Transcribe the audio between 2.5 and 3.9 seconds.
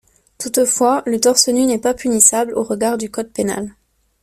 au regard du code pénal.